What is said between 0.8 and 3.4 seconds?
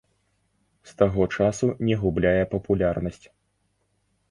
З таго часу не губляе папулярнасць.